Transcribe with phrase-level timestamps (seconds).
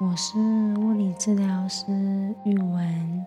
[0.00, 0.38] 我是
[0.78, 1.84] 物理治疗师
[2.46, 3.26] 玉文，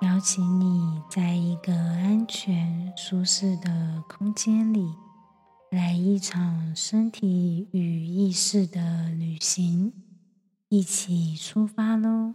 [0.00, 4.94] 邀请你在一个安全、舒适的空间里，
[5.68, 9.92] 来一场身体与意识的旅行，
[10.70, 12.32] 一起出发喽！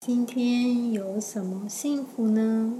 [0.00, 2.74] 今天有什么幸福呢？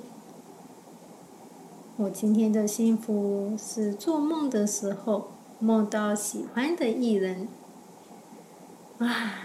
[1.96, 7.48] 我今天的幸福是做梦的时候梦到喜欢的艺人，
[8.98, 9.43] 啊！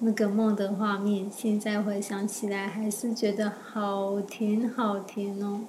[0.00, 5.60] 那个梦的画面，现在回想起来还是觉得好甜好甜哦。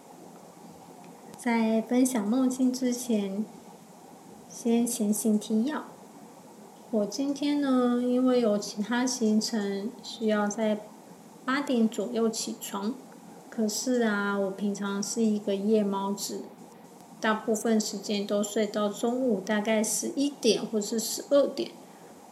[1.37, 3.45] 在分享梦境之前，
[4.49, 5.85] 先前行提要。
[6.91, 10.81] 我今天呢，因为有其他行程，需要在
[11.45, 12.95] 八点左右起床。
[13.49, 16.41] 可是啊，我平常是一个夜猫子，
[17.21, 21.71] 大部分时间都睡到中午，大概十一点或是十二点。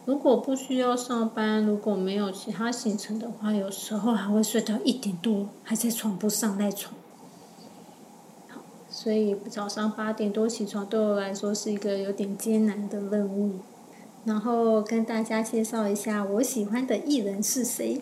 [0.06, 6.94] 如果不需要上班，如果没有其他行程的话，有时候还会睡到一点多，还在床铺上赖床。
[8.90, 13.60] 所以早上八点多起床对我来说是一个有点艰难的任务。
[14.26, 18.02] 然后跟大家介绍一下我喜欢的艺人是谁。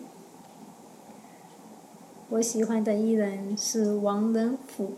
[2.30, 4.94] 我喜欢的艺人是王仁甫，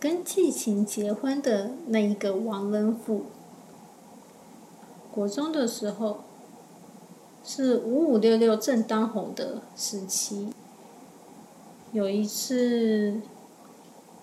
[0.00, 3.26] 跟季晴结婚的那一个王仁甫。
[5.16, 6.24] 国中的时候，
[7.42, 10.48] 是五五六六正当红的时期。
[11.90, 13.22] 有一次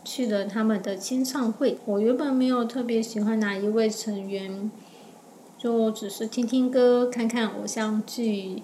[0.03, 4.69] 去了他们的签唱会，我原本没有特别喜欢哪一位成员，
[5.57, 8.61] 就只是听听歌、看看偶像剧。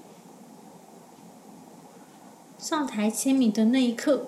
[2.59, 4.27] 上台签名的那一刻，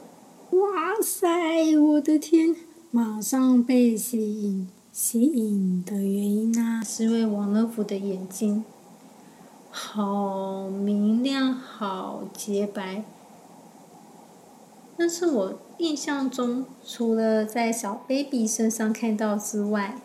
[0.50, 1.78] 哇塞！
[1.78, 2.56] 我的天，
[2.90, 4.68] 马上被吸引。
[4.92, 8.66] 吸引的原因呢，是因为王乐福的眼睛
[9.70, 13.06] 好明亮、好洁白。
[14.98, 19.98] 那是我印象中，除了在小 baby 身上看到之外，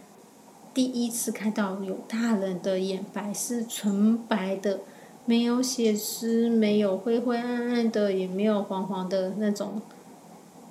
[0.72, 4.83] 第一次看到有大人的眼白是纯白的，
[5.25, 9.83] 没有血丝，没有灰灰暗暗的，也没有黄黄的那种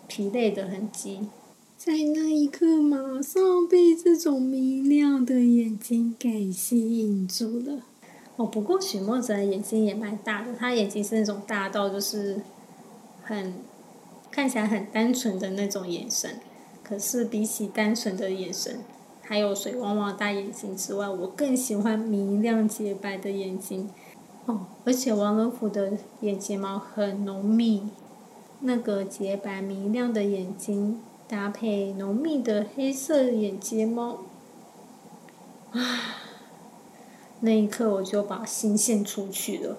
[0.07, 1.27] 疲累的痕迹。
[1.77, 7.81] 在那一刻，马上被这种明亮的眼睛给吸引住了。
[8.37, 12.41] 哦，不过许墨泽的眼睛也蛮大的，他眼睛是那种大到就是
[13.23, 13.53] 很
[14.31, 16.39] 看起来很单纯的那种眼神。
[16.81, 18.79] 可是比起单纯的眼神，
[19.21, 23.89] 还有水汪汪大眼睛之外，我更喜欢明亮洁白的眼睛。
[24.45, 27.89] 哦，而且王仁甫的眼睫毛很浓密，
[28.61, 30.99] 那个洁白明亮的眼睛。
[31.27, 34.19] 搭配浓密的黑色眼睫毛，
[35.71, 35.81] 啊！
[37.39, 39.77] 那一刻我就把心献出去了。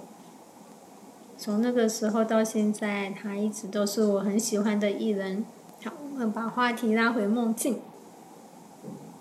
[1.38, 5.44] 从那个时候到现在，他一直都是我很喜欢的艺人。
[5.84, 7.78] 好，我们把话题拉回梦境。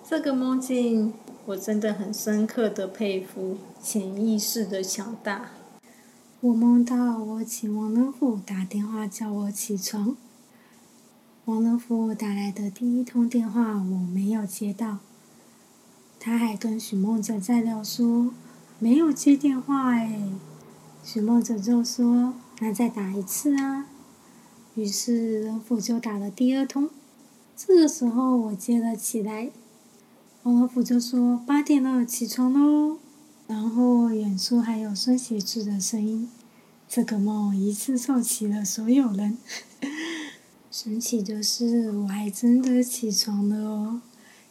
[0.07, 1.13] 这个梦境，
[1.45, 5.51] 我真的很深刻的佩服潜意识的强大。
[6.41, 10.15] 我梦到我请王仁甫打电话叫我起床。
[11.45, 14.97] 王仁甫打来的第一通电话我没有接到，
[16.19, 18.33] 他还跟许梦哲在聊说
[18.79, 20.23] 没有接电话哎，
[21.03, 23.85] 许梦哲就说那再打一次啊，
[24.73, 26.89] 于是仁甫就打了第二通，
[27.55, 29.51] 这个时候我接了起来，
[30.41, 32.97] 王仁甫就说八点了起床喽，
[33.45, 36.27] 然后远处还有孙协志的声音，
[36.89, 39.37] 这个梦一次凑齐了所有人。
[40.77, 44.01] 神奇的是，我还真的起床了哦！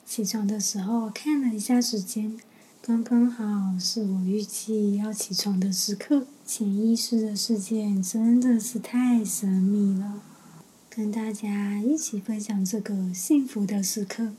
[0.07, 2.41] 起床的时候看了一下时间，
[2.81, 6.27] 刚刚好是我预计要起床的时刻。
[6.47, 10.23] 潜意识的事件真的是太神秘了，
[10.89, 14.33] 跟大家一起分享这个幸福的时刻。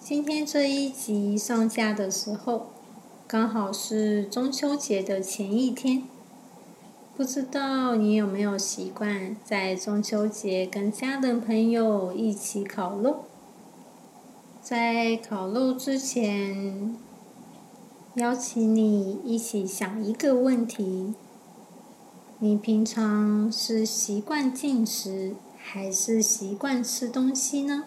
[0.00, 2.72] 今天这一集上架的时候，
[3.28, 6.02] 刚好是中秋节的前一天。
[7.16, 13.24] 不知道你有没有习惯在中秋节跟家人朋友一起烤肉？
[14.60, 16.94] 在烤肉之前，
[18.16, 21.14] 邀请你一起想一个问题：
[22.38, 27.84] 你平常是习惯进食，还是习惯吃东西呢？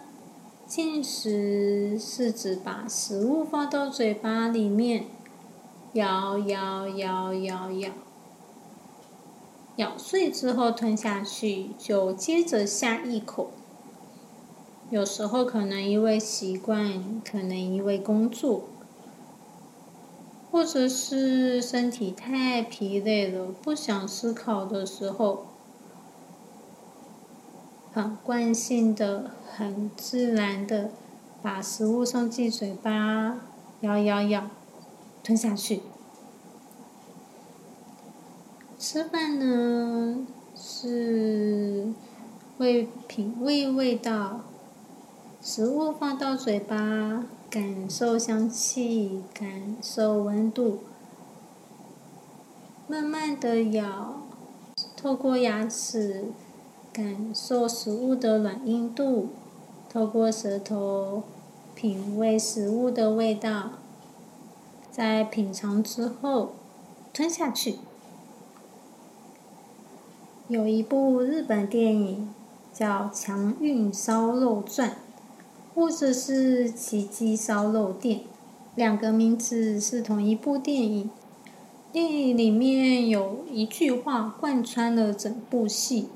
[0.65, 5.05] 进食是指把食物放到嘴巴里面，
[5.93, 7.91] 咬咬咬咬咬。
[9.79, 13.51] 咬碎之后吞下去，就接着下一口。
[14.89, 18.65] 有时候可能因为习惯，可能因为工作，
[20.51, 25.45] 或者是身体太疲累了，不想思考的时候，
[27.93, 30.91] 很惯性的、很自然的
[31.41, 33.39] 把食物送进嘴巴，
[33.79, 34.49] 咬咬咬，
[35.23, 35.79] 吞下去。
[38.79, 41.91] 吃饭呢，是
[42.57, 44.39] 会品味味道，
[45.41, 50.79] 食物放到嘴巴，感受香气，感受温度，
[52.87, 54.21] 慢慢的咬，
[54.95, 56.31] 透过牙齿
[56.93, 59.27] 感受食物的软硬度，
[59.89, 61.23] 透过舌头
[61.75, 63.71] 品味食物的味道，
[64.89, 66.53] 在品尝之后
[67.11, 67.79] 吞下去。
[70.49, 72.33] 有一部日本电影
[72.73, 74.89] 叫《强运烧肉传》，
[75.75, 78.17] 或者是《奇迹烧肉店》，
[78.73, 81.11] 两个名字是同一部电影。
[81.91, 86.09] 电影里面有一句话贯穿了整部戏。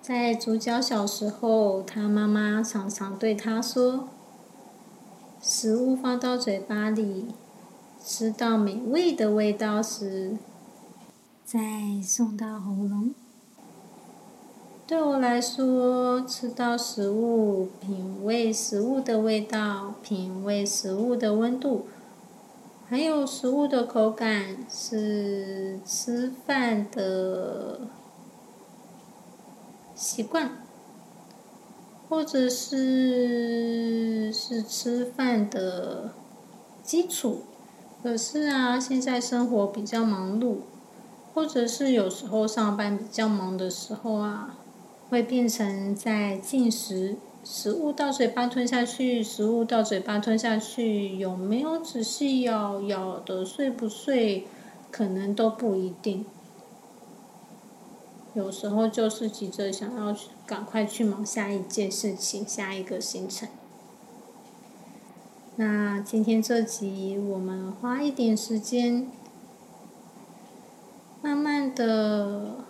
[0.00, 4.08] 在主角小时候，他妈妈常常对他说
[5.42, 7.26] ：“食物放到嘴巴里，
[8.00, 10.36] 吃到美味的味道时。”
[11.52, 13.14] 再送到喉咙。
[14.86, 21.88] 对我来说，吃到食物，品味食物的味道，品味食物的温度，
[22.88, 27.80] 还有食物的口感，是吃饭的
[29.94, 30.52] 习惯，
[32.08, 36.14] 或者是是吃饭的
[36.82, 37.42] 基础。
[38.02, 40.60] 可是啊，现在生活比较忙碌。
[41.34, 44.56] 或者是有时候上班比较忙的时候啊，
[45.08, 54.46] 会变成在进食，食物到嘴巴吞下去，食物到嘴巴吞下去，有没有仔细咬，咬的碎不碎，
[54.90, 56.26] 可能都不一定。
[58.34, 60.14] 有时候就是急着想要
[60.46, 63.48] 赶快去忙下一件事情，下一个行程。
[65.56, 69.10] 那今天这集我们花一点时间。
[71.74, 72.64] 的，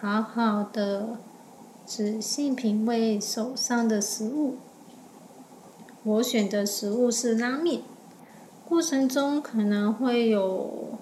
[0.00, 1.18] 好好的，
[1.84, 4.56] 仔细品味手上的食物。
[6.02, 7.82] 我选的食物是拉面，
[8.66, 10.98] 过程中可能会有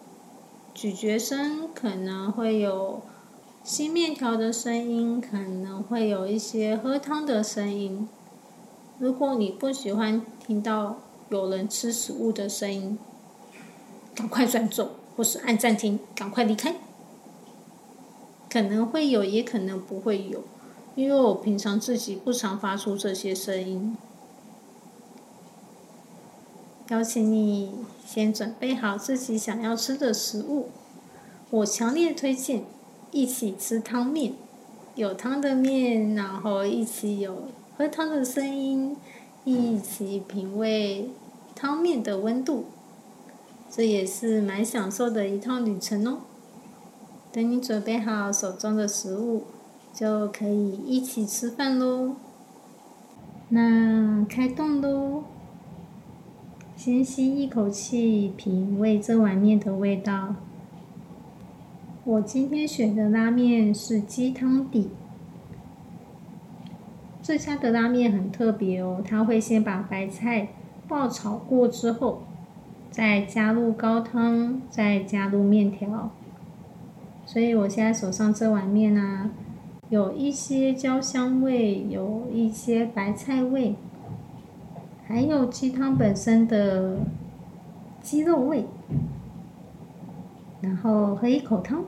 [0.75, 3.03] 咀嚼声，可能会有
[3.63, 8.09] 吸面条的声音，可能会有一些喝汤的声音。
[8.99, 10.97] 如果你不喜欢听到
[11.29, 12.99] 有人吃食物的声音，
[14.15, 14.91] 赶快转走。
[15.17, 16.75] 或是按暂停，赶快离开。
[18.55, 20.45] 可能会有，也可能不会有，
[20.95, 23.97] 因为我平常自己不常发出这些声音。
[26.91, 27.73] 邀请你
[28.07, 30.69] 先准备好自己想要吃的食物，
[31.51, 32.63] 我强烈推荐
[33.11, 34.35] 一起吃汤面，
[34.95, 38.97] 有汤的面，然后一起有喝汤的声音，
[39.43, 41.11] 一起品味
[41.57, 42.67] 汤面的温度。
[43.69, 46.19] 这也是蛮享受的一趟旅程哦。
[47.35, 49.43] 等你准备好手中的食物，
[49.93, 52.15] 就可以一起吃饭喽。
[53.49, 55.25] 那开动喽！
[56.77, 60.37] 先吸一口气，品味这碗面的味道。
[62.05, 64.91] 我今天选的拉面是鸡汤底。
[67.21, 70.51] 这家的拉面很特别哦，它会先把白菜
[70.87, 72.23] 爆炒过之后。
[72.93, 76.13] 再加入高汤，再加入面条，
[77.27, 79.31] 所以我现在手上这碗面呢，
[79.89, 83.75] 有一些焦香味，有一些白菜味，
[85.07, 86.99] 还有鸡汤本身的
[88.01, 88.67] 鸡肉味，
[90.61, 91.85] 然后喝一口汤。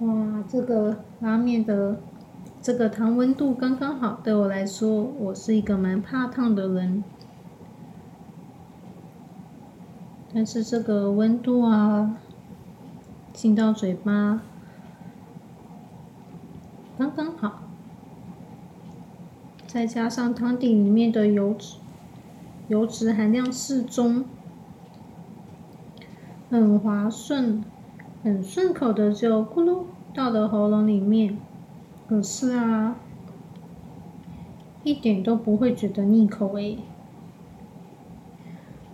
[0.00, 2.00] 哇，这个拉面的
[2.66, 7.04] 这个汤温度刚刚好，对我来说，我是一个蛮怕烫的人。
[10.34, 12.16] 但是这个温度啊，
[13.32, 14.42] 进到嘴巴
[16.98, 17.62] 刚刚好，
[19.68, 21.76] 再加上汤底里面的油脂，
[22.66, 24.24] 油脂含量适中，
[26.50, 27.62] 很滑顺。
[28.24, 31.38] 很顺口的，就咕噜到了喉咙里面。
[32.08, 32.96] 可是啊，
[34.84, 36.78] 一点都不会觉得腻口诶。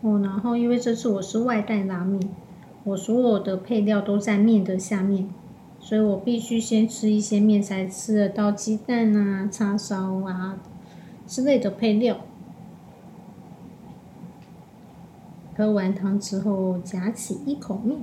[0.00, 2.20] 哦，然后因为这次我是外带拉面，
[2.84, 5.28] 我所有的配料都在面的下面，
[5.78, 10.58] 所以我必须先吃一些面才吃得到鸡蛋啊、叉烧啊
[11.26, 12.16] 之类的配料。
[15.54, 17.98] 喝完汤之后，夹起一口面。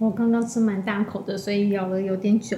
[0.00, 2.56] 我刚刚吃蛮大口的，所以咬了有点久。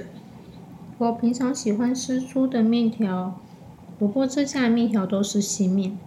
[0.97, 3.37] 我平常喜欢吃粗的面条，
[3.99, 5.97] 不过这家面条都是细面，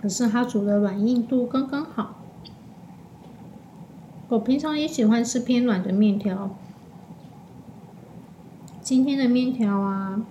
[0.00, 2.20] 可是它煮的软硬度刚刚好。
[4.28, 6.54] 我平常也喜欢吃偏软的面条，
[8.80, 10.24] 今天的面条啊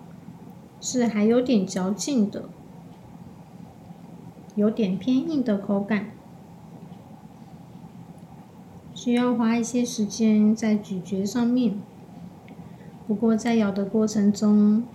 [0.80, 2.46] 是还有点嚼劲的，
[4.56, 6.12] 有点偏硬的口感。
[9.04, 11.78] 需要花一些时间在咀嚼上面，
[13.06, 14.86] 不过在咬的过程中，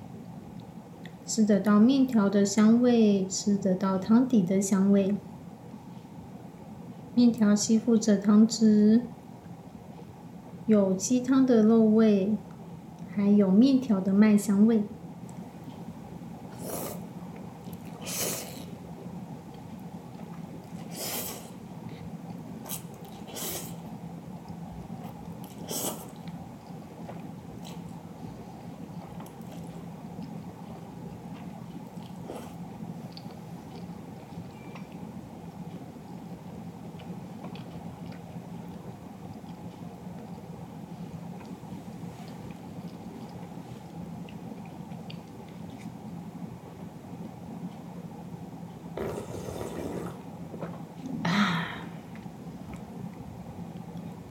[1.26, 5.14] 吃得到面条的香味，吃得到汤底的香味。
[7.14, 9.02] 面条吸附着汤汁，
[10.64, 12.32] 有鸡汤的肉味，
[13.14, 14.84] 还有面条的麦香味。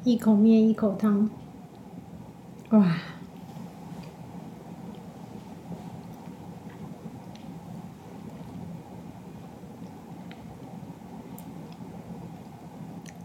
[0.07, 1.29] 一口面，一口汤，
[2.69, 2.95] 哇！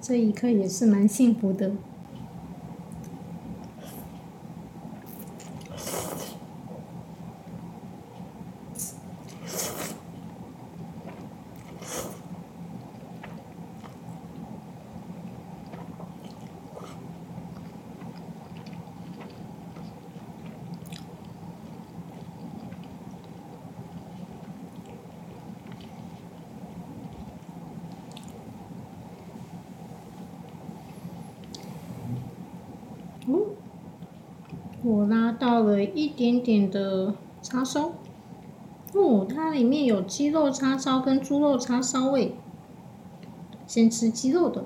[0.01, 1.71] 这一刻也是蛮幸福的。
[34.85, 37.91] 我拉到了一点点的叉烧，
[38.95, 42.37] 哦，它里面有鸡肉叉烧跟猪肉叉烧味。
[43.67, 44.65] 先吃鸡肉的，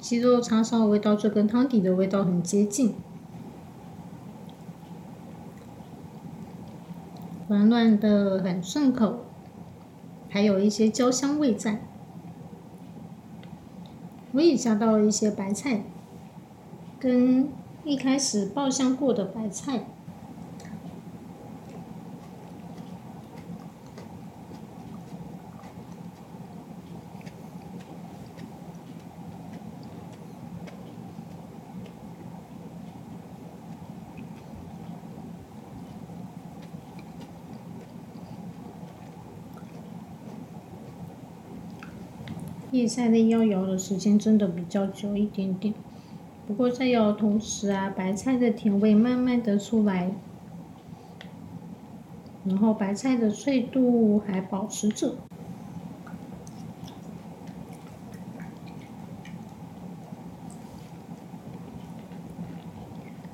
[0.00, 2.96] 鸡肉叉烧味道就跟汤底的味道很接近。
[7.56, 9.20] 软软的，很顺口，
[10.28, 11.80] 还有一些焦香味在。
[14.32, 15.84] 我也加到了一些白菜，
[17.00, 17.48] 跟
[17.84, 19.86] 一开始爆香过的白菜。
[42.72, 45.72] 叶菜类要摇的时间真的比较久一点点，
[46.46, 50.10] 不过在摇的同时啊，白菜的甜味慢慢的出来，
[52.44, 55.14] 然后白菜的脆度还保持着，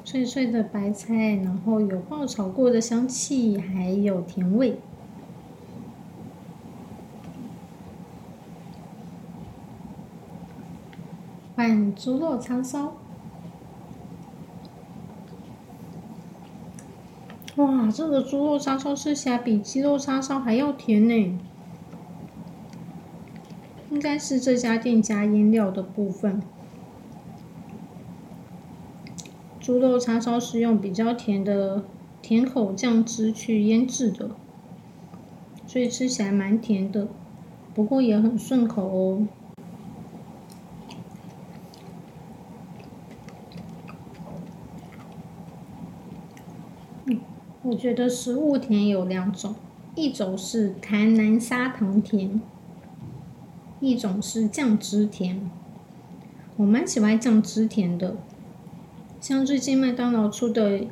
[0.05, 4.79] 脆脆的白菜，然后有爆炒过的香气，还有甜味。
[11.97, 12.95] 猪肉叉烧。
[17.57, 21.39] 哇，这个猪肉叉烧吃起来比鸡肉叉烧还要甜呢。
[23.91, 26.43] 应该是这家店加腌料的部分。
[29.61, 31.85] 猪肉叉烧是用比较甜的
[32.23, 34.31] 甜口酱汁去腌制的，
[35.67, 37.07] 所以吃起来蛮甜的，
[37.75, 39.27] 不过也很顺口哦。
[47.73, 49.55] 我觉得食物甜有两种，
[49.95, 52.39] 一种是台南砂糖甜，
[53.81, 55.51] 一种是酱汁甜。
[56.57, 58.17] 我蛮喜欢酱汁甜的，
[59.23, 60.87] 像最近麦当劳出的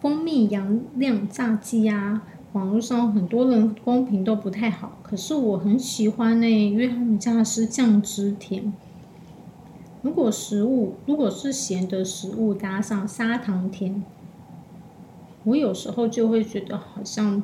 [0.00, 8.72] 蜂蜜洋亮炸鸡啊，网络上很多人公评都不太好，可是我很喜欢呢，因为他们家是酱汁甜。
[10.02, 14.04] 如果食物如果是咸的食物搭上砂糖甜。
[15.44, 17.42] 我有时候就会觉得好像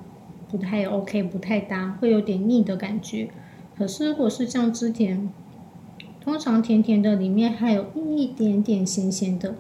[0.49, 3.31] 不太 OK，不太搭，会有点腻的感觉。
[3.77, 5.33] 可是如果是酱汁甜，
[6.21, 9.55] 通常甜甜的里面还有一点点咸咸的，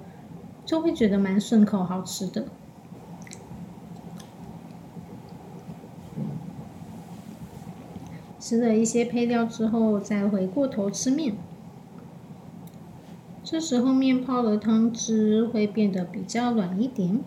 [0.64, 2.44] 就会觉得蛮顺口，好吃的。
[8.38, 11.34] 吃了一些配料之后，再回过头吃面。
[13.44, 17.20] 这时候面泡的汤汁会变得比较软一点。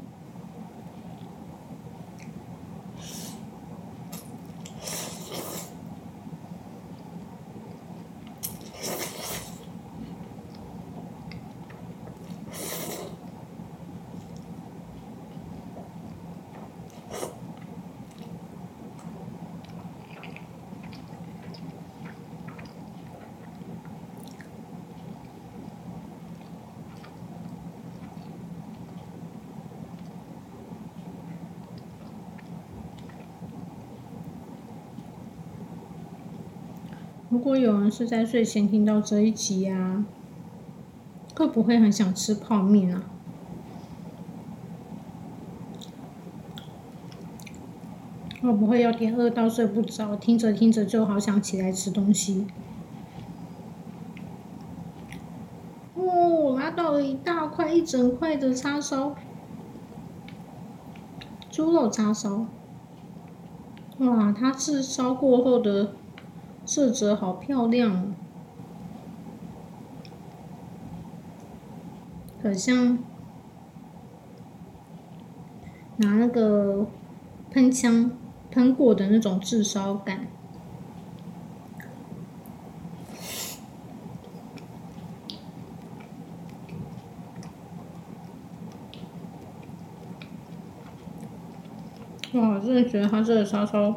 [37.41, 40.06] 如果有人是在睡前听到这一集呀，
[41.36, 43.01] 会不会很想吃泡面啊？
[48.43, 50.15] 会不会有点饿到睡不着？
[50.15, 52.45] 听着听着就好想起来吃东西。
[55.95, 59.15] 哦，拿到了一大块、一整块的叉烧，
[61.49, 62.45] 猪肉叉烧。
[63.97, 65.93] 哇，它是烧过后的。
[66.73, 68.13] 色泽好漂亮，
[72.41, 72.97] 很像
[75.97, 76.88] 拿那个
[77.51, 78.12] 喷枪
[78.49, 80.27] 喷过的那种炙烧感。
[92.31, 93.93] 哇，我真的觉得它这个烧烧。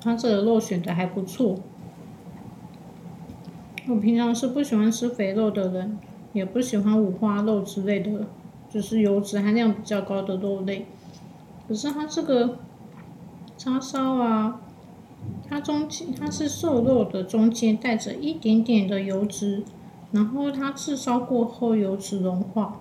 [0.00, 1.56] 它这个肉选的还不错。
[3.88, 5.98] 我平常是不喜欢吃肥肉的人，
[6.32, 8.26] 也不喜欢五花肉之类的，
[8.68, 10.86] 就是油脂含量比较高的肉类。
[11.66, 12.58] 可是它这个
[13.58, 14.60] 叉烧啊，
[15.48, 19.64] 它中间它是瘦肉的，中间带着一点点的油脂，
[20.12, 22.80] 然后它炙烧过后油脂融化，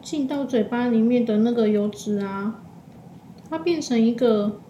[0.00, 2.60] 进到嘴巴里面的那个油脂啊，
[3.50, 4.60] 它变成一个。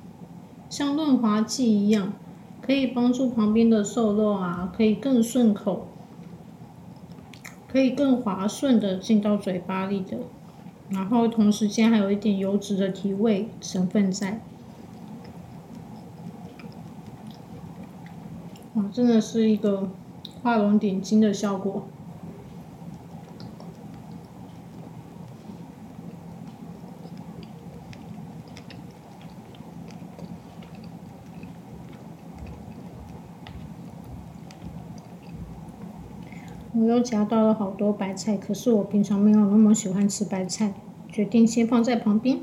[0.73, 2.15] 像润滑剂一样，
[2.63, 5.87] 可以帮助旁边的瘦肉啊，可以更顺口，
[7.69, 10.17] 可以更滑顺的进到嘴巴里的。
[10.89, 14.41] 然后同时间还有一点油脂的提味成分在。
[18.73, 19.91] 哇，真的是一个
[20.43, 21.87] 画龙点睛的效果。
[36.75, 40.75] 我又夹到了好多白菜，可是我平常没有那么喜欢吃白菜，
[41.09, 42.39] 决定先放在旁边。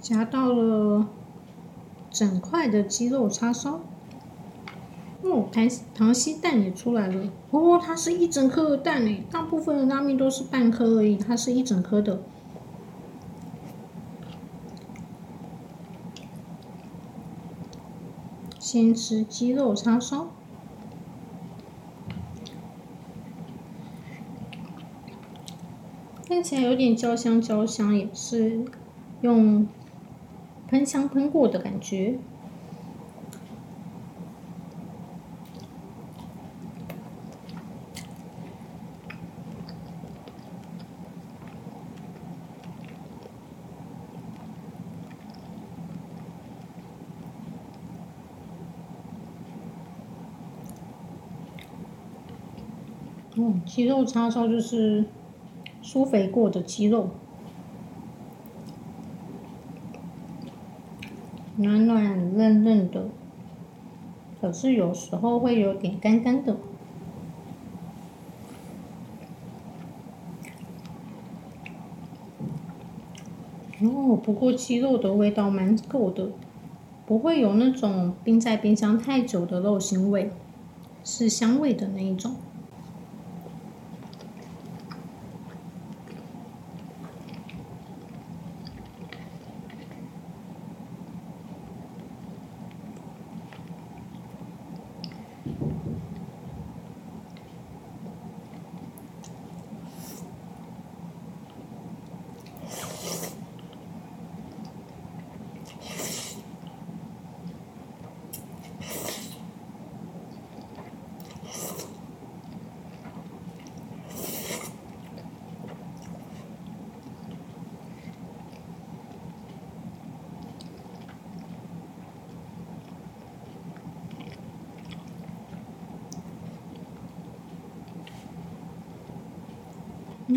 [0.00, 1.06] 夹到了
[2.10, 3.80] 整块的鸡肉叉烧，
[5.22, 7.30] 哦，糖糖稀蛋也出来了。
[7.50, 12.22] 哦，它是一整颗蛋诶，大部分的拉面都是半颗而已，它是一整颗的。
[18.58, 20.28] 先吃鸡肉叉烧。
[26.40, 28.64] 看起来有点焦香焦香，也是
[29.20, 29.68] 用
[30.68, 32.18] 喷香喷过的感觉。
[53.36, 55.04] 嗯，鸡肉叉烧就是
[55.92, 57.08] 酥肥过的鸡肉，
[61.56, 63.08] 软软嫩嫩的，
[64.40, 66.56] 可是有时候会有点干干的。
[73.82, 76.28] 哦，不过鸡肉的味道蛮够的，
[77.04, 80.30] 不会有那种冰在冰箱太久的肉腥味，
[81.02, 82.36] 是香味的那一种。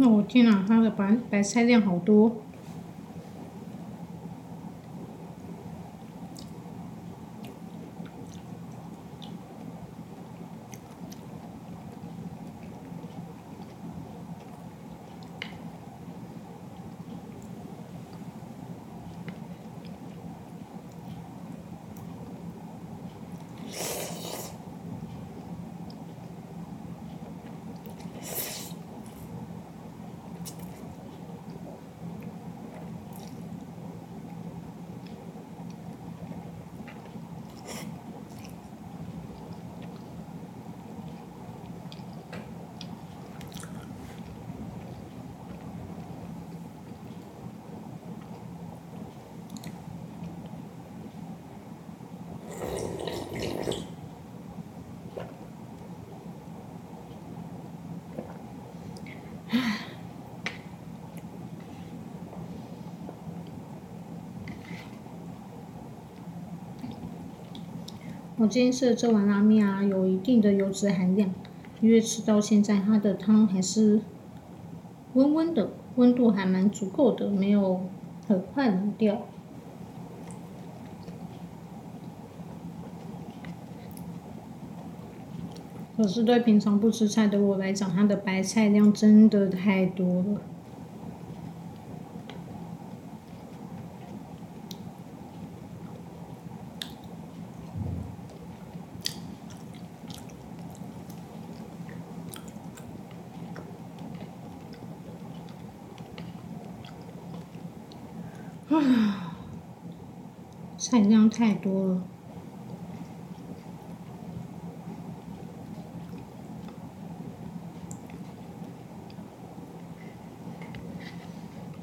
[0.03, 2.29] 那我天哪，它的白白菜量好多。
[68.43, 71.33] 我今天吃的这碗拉面啊，有一定的油脂含量，
[71.79, 74.01] 因为吃到现在它的汤还是
[75.13, 77.85] 温温的，温度还蛮足够的，没有
[78.27, 79.21] 很快冷掉。
[85.95, 90.41] 可是对平常不吃菜的我来讲，它的白菜量真的太多了。
[108.79, 109.35] 啊，
[110.77, 112.03] 菜量太多了。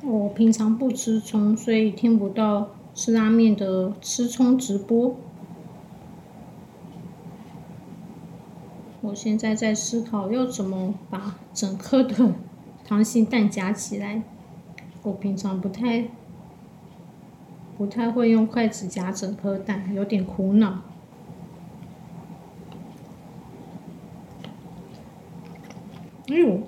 [0.03, 5.15] 我平常不吃葱，所以听不到吃拉面的吃葱直播。
[9.03, 12.35] 我现在在思考要怎么把整颗的
[12.87, 14.23] 溏心蛋夹起来。
[15.03, 16.09] 我平常不太。
[17.81, 20.83] 不太会用筷子夹整颗蛋，有点苦恼。
[26.29, 26.61] 哎呦！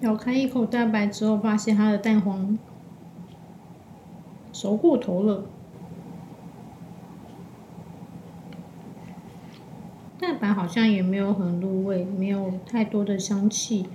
[0.00, 2.58] 咬开一口蛋白之后，发现它的蛋黄
[4.54, 5.44] 熟过头了。
[10.38, 13.86] 白好像也没有很入味，没有太多的香气。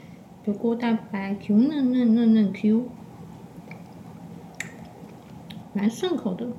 [0.43, 2.87] 不过蛋白 Q 嫩嫩嫩嫩 Q，
[5.73, 6.49] 蛮顺口的。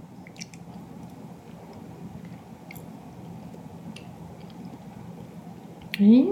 [6.01, 6.27] 哎，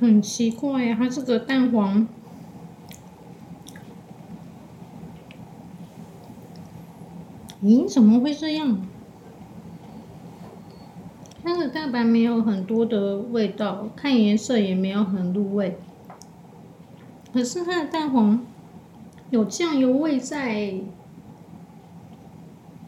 [0.00, 2.08] 很奇怪呀，它这个蛋黄。
[7.62, 8.80] 咦，怎么会这样？
[11.72, 15.78] 蛋白没有很多的味道，看颜色也没有很入味。
[17.32, 18.44] 可是它的蛋黄
[19.30, 20.74] 有酱油味在，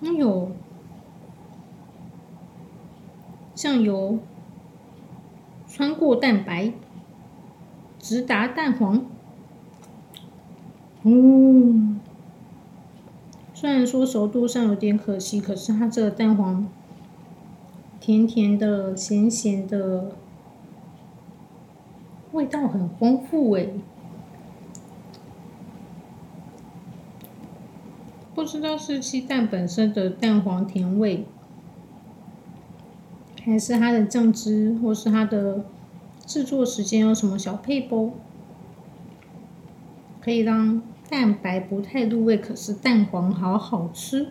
[0.01, 0.53] 有
[3.55, 4.19] 酱油
[5.67, 6.75] 穿过蛋白，
[7.99, 9.07] 直达蛋黄。
[11.05, 11.97] 哦。
[13.55, 16.69] 虽然说熟度上有点可惜，可是它这个蛋黄
[18.07, 20.13] 甜甜的、咸咸的，
[22.33, 23.81] 味道很丰富诶。
[28.35, 31.25] 不知道是鸡蛋本身的蛋黄甜味，
[33.43, 35.65] 还是它的酱汁，或是它的
[36.27, 38.11] 制作时间有什么小配包，
[40.21, 40.83] 可以让。
[41.09, 44.29] 蛋白不太入味，可是蛋黄好好吃，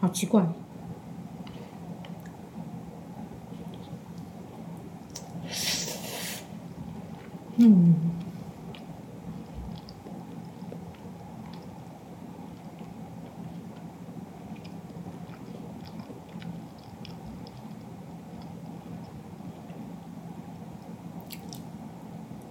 [0.00, 0.52] 好奇怪。
[7.62, 7.94] 嗯，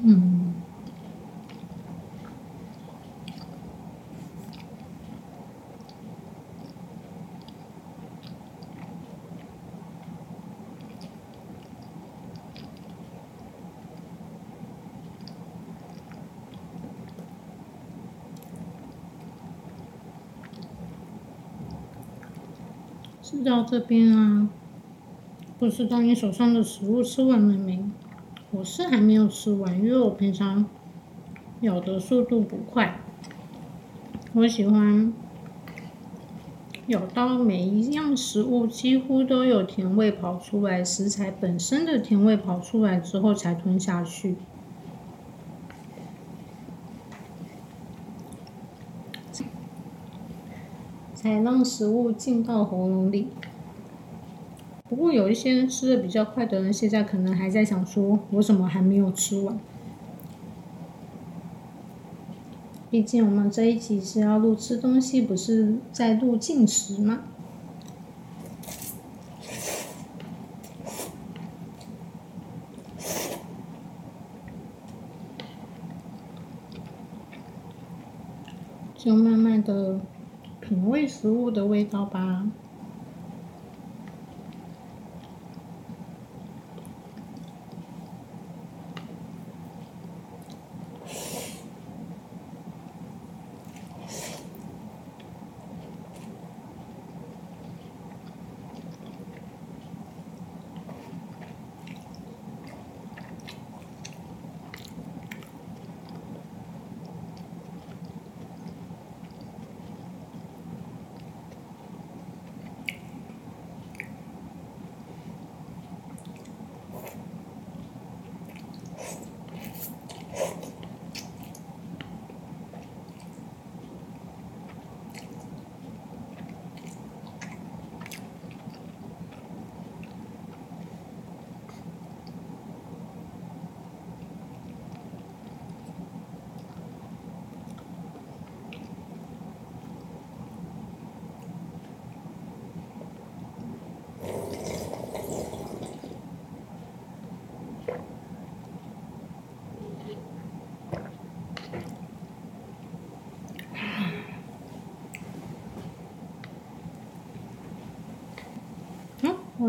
[0.04, 0.41] 嗯。
[23.32, 24.50] 吃到这边啊，
[25.58, 27.82] 不知道你手上的食物吃完了没？
[28.52, 30.66] 我是还没有吃完，因为我平常
[31.62, 33.00] 咬的速度不快。
[34.34, 35.14] 我喜欢
[36.88, 44.36] 咬到每一样食物几乎都有甜味跑出来，食材本身的甜味跑出来之后才吞下去。
[51.22, 53.28] 才让食物进到喉咙里。
[54.90, 59.60] 不过有一些吃的比较快的人，现在可能还在想说：我怎么还没有吃完？
[62.90, 67.22] 毕竟我们这一集是要录吃东西，不是在录进食吗？
[78.98, 80.02] 就慢慢的。
[80.90, 82.52] 味食物的味道吧。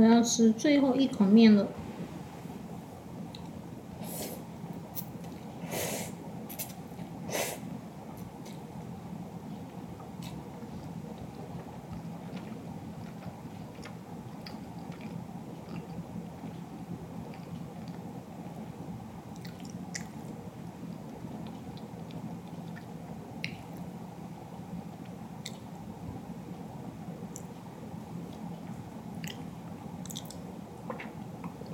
[0.03, 1.69] 我要吃最后一口面了。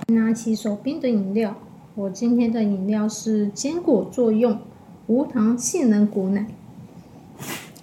[0.09, 1.55] 拿起手边的饮料，
[1.95, 4.59] 我今天的饮料是坚果作用
[5.07, 6.47] 无糖杏仁果奶。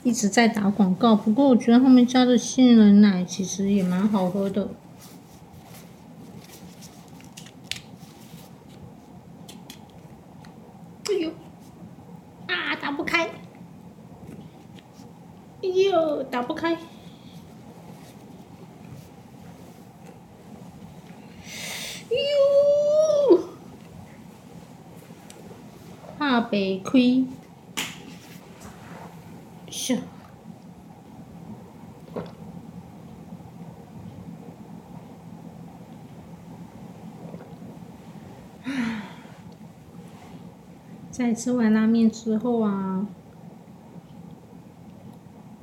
[0.02, 4.68] 一直在打广告，不过我觉得他们家的杏仁奶其实也蛮好喝的。
[11.08, 11.30] 哎呦，
[12.46, 13.30] 啊，打不开！
[15.62, 16.74] 哎呦，打不开！
[16.74, 16.78] 哎
[22.10, 23.40] 呦，
[26.86, 27.24] 怕被亏。
[29.68, 29.98] 是。
[41.10, 43.06] 在吃完拉面之后啊，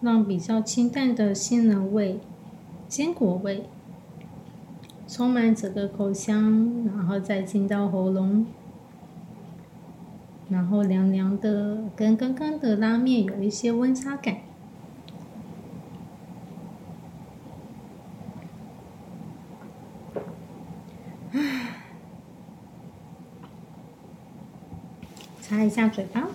[0.01, 2.19] 让比较清淡的杏仁味、
[2.87, 3.69] 坚果味
[5.07, 8.47] 充满整个口腔，然后再进到喉咙。
[10.53, 14.37] 然后凉凉的，跟刚刚的拉面有一些温差感。
[25.41, 26.27] 擦一下嘴巴，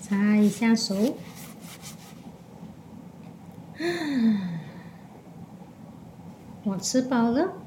[0.00, 1.16] 擦一下手。
[6.64, 7.63] 我吃饱了。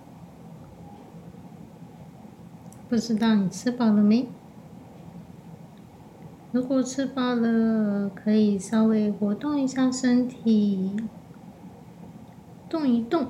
[2.97, 4.25] 不知道你吃饱了没？
[6.51, 10.95] 如果吃饱了，可以稍微活动一下身体，
[12.67, 13.27] 动一动，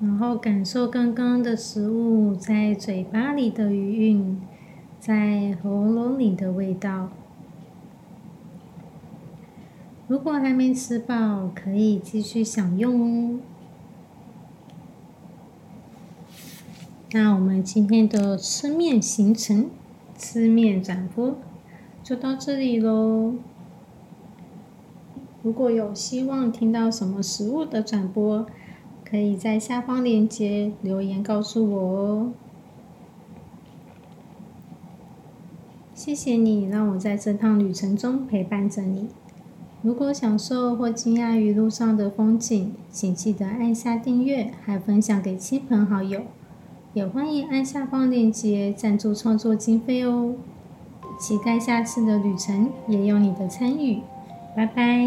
[0.00, 4.40] 然后感受刚刚的食物在嘴巴里的余韵，
[4.98, 7.10] 在喉咙里的味道。
[10.08, 13.40] 如果还没吃饱，可以继续享用哦。
[17.12, 19.68] 那我们今天的吃面行程、
[20.16, 21.36] 吃面展播
[22.04, 23.34] 就到这里喽。
[25.42, 28.46] 如果有希望听到什么食物的转播，
[29.04, 32.32] 可以在下方链接留言告诉我哦。
[35.92, 39.08] 谢谢你让我在这趟旅程中陪伴着你。
[39.82, 46.22] 如果享受或惊讶于路上的风景，请记得按下订阅，还分享给亲朋好友。
[46.92, 50.34] 也欢迎按下方链接赞助创作经费哦！
[51.20, 54.00] 期待下次的旅程也有你的参与，
[54.56, 55.06] 拜拜。